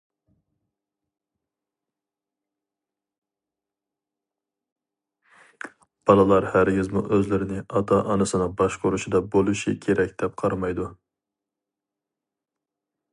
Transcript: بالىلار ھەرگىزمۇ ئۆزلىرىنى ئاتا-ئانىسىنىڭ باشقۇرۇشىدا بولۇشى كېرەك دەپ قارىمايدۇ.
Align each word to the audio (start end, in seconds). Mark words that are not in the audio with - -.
بالىلار 6.09 6.49
ھەرگىزمۇ 6.55 7.05
ئۆزلىرىنى 7.11 7.61
ئاتا-ئانىسىنىڭ 7.67 8.59
باشقۇرۇشىدا 8.63 9.25
بولۇشى 9.37 9.77
كېرەك 9.87 10.17
دەپ 10.23 10.37
قارىمايدۇ. 10.45 10.89